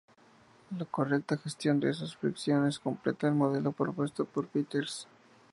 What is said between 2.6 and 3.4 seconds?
completa el